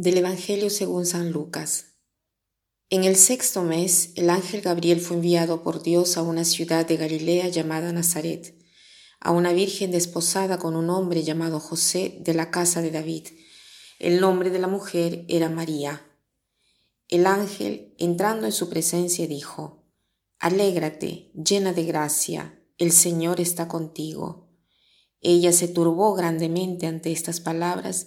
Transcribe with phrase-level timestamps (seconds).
[0.00, 1.96] Del Evangelio según San Lucas.
[2.88, 6.96] En el sexto mes, el ángel Gabriel fue enviado por Dios a una ciudad de
[6.96, 8.54] Galilea llamada Nazaret,
[9.20, 13.26] a una virgen desposada con un hombre llamado José de la casa de David.
[13.98, 16.02] El nombre de la mujer era María.
[17.08, 19.84] El ángel, entrando en su presencia, dijo,
[20.38, 24.48] Alégrate, llena de gracia, el Señor está contigo.
[25.20, 28.06] Ella se turbó grandemente ante estas palabras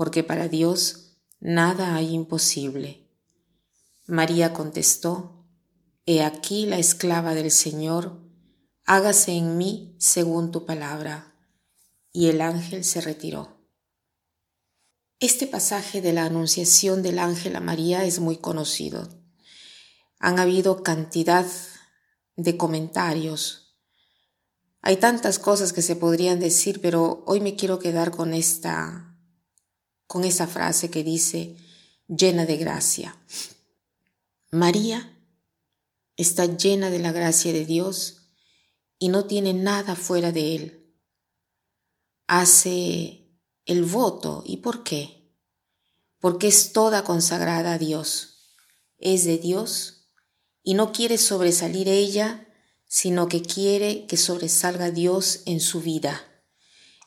[0.00, 3.06] porque para Dios nada hay imposible.
[4.06, 5.46] María contestó,
[6.06, 8.18] He aquí la esclava del Señor,
[8.86, 11.34] hágase en mí según tu palabra.
[12.12, 13.62] Y el ángel se retiró.
[15.18, 19.06] Este pasaje de la anunciación del ángel a María es muy conocido.
[20.18, 21.44] Han habido cantidad
[22.36, 23.76] de comentarios.
[24.80, 29.09] Hay tantas cosas que se podrían decir, pero hoy me quiero quedar con esta
[30.10, 31.54] con esa frase que dice,
[32.08, 33.16] llena de gracia.
[34.50, 35.16] María
[36.16, 38.22] está llena de la gracia de Dios
[38.98, 40.96] y no tiene nada fuera de Él.
[42.26, 43.30] Hace
[43.66, 44.42] el voto.
[44.44, 45.32] ¿Y por qué?
[46.18, 48.48] Porque es toda consagrada a Dios.
[48.98, 50.08] Es de Dios
[50.64, 52.48] y no quiere sobresalir ella,
[52.88, 56.20] sino que quiere que sobresalga Dios en su vida,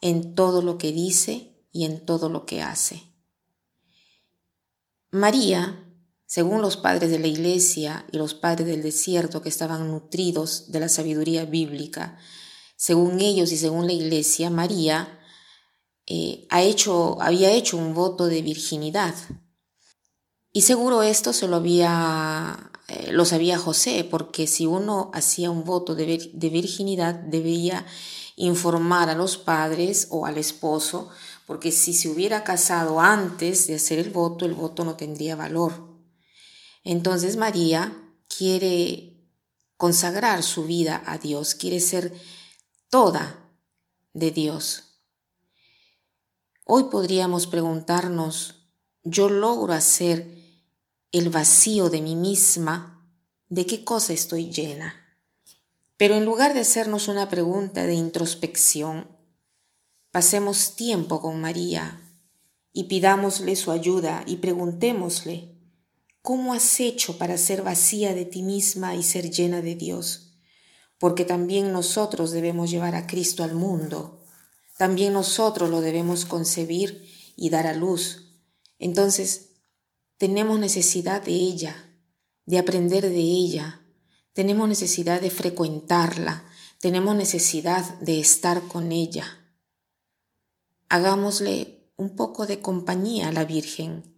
[0.00, 3.04] en todo lo que dice y en todo lo que hace.
[5.12, 5.88] María,
[6.26, 10.80] según los padres de la iglesia y los padres del desierto que estaban nutridos de
[10.80, 12.18] la sabiduría bíblica,
[12.74, 15.20] según ellos y según la iglesia, María
[16.04, 19.14] eh, ha hecho, había hecho un voto de virginidad.
[20.52, 25.62] Y seguro esto se lo había, eh, lo sabía José, porque si uno hacía un
[25.62, 27.86] voto de, de virginidad, debía
[28.34, 31.10] informar a los padres o al esposo
[31.48, 35.98] porque si se hubiera casado antes de hacer el voto, el voto no tendría valor.
[36.84, 37.96] Entonces María
[38.28, 39.16] quiere
[39.78, 42.12] consagrar su vida a Dios, quiere ser
[42.90, 43.50] toda
[44.12, 45.00] de Dios.
[46.66, 48.68] Hoy podríamos preguntarnos,
[49.02, 50.30] ¿yo logro hacer
[51.12, 53.10] el vacío de mí misma?
[53.48, 55.16] ¿De qué cosa estoy llena?
[55.96, 59.17] Pero en lugar de hacernos una pregunta de introspección,
[60.18, 62.02] Pasemos tiempo con María
[62.72, 65.54] y pidámosle su ayuda y preguntémosle,
[66.22, 70.40] ¿cómo has hecho para ser vacía de ti misma y ser llena de Dios?
[70.98, 74.24] Porque también nosotros debemos llevar a Cristo al mundo,
[74.76, 78.40] también nosotros lo debemos concebir y dar a luz.
[78.80, 79.50] Entonces,
[80.16, 81.76] tenemos necesidad de ella,
[82.44, 83.82] de aprender de ella,
[84.32, 86.42] tenemos necesidad de frecuentarla,
[86.80, 89.44] tenemos necesidad de estar con ella
[90.88, 94.14] hagámosle un poco de compañía a la Virgen.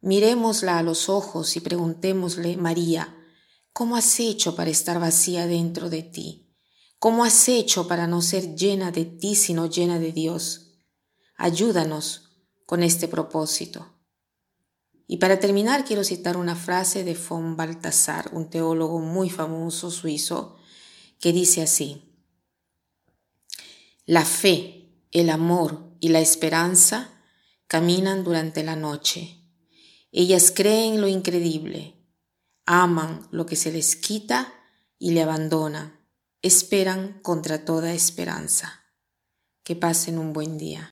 [0.00, 3.16] Miremosla a los ojos y preguntémosle, María,
[3.72, 6.54] ¿cómo has hecho para estar vacía dentro de ti?
[6.98, 10.72] ¿Cómo has hecho para no ser llena de ti, sino llena de Dios?
[11.36, 12.30] Ayúdanos
[12.66, 13.94] con este propósito.
[15.06, 20.56] Y para terminar, quiero citar una frase de von Baltasar, un teólogo muy famoso suizo,
[21.18, 22.14] que dice así,
[24.04, 24.77] La fe,
[25.12, 27.10] el amor y la esperanza
[27.66, 29.44] caminan durante la noche.
[30.10, 31.94] Ellas creen lo increíble,
[32.66, 34.52] aman lo que se les quita
[34.98, 36.00] y le abandonan,
[36.42, 38.84] esperan contra toda esperanza.
[39.62, 40.90] Que pasen un buen día.